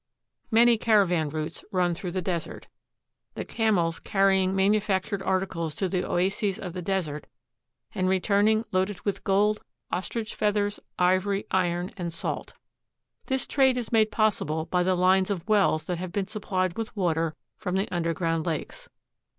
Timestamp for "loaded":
8.71-8.99